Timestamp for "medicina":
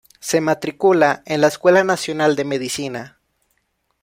2.43-3.19